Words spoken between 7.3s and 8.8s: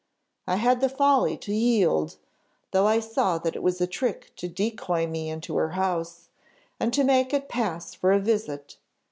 it pass for a visit.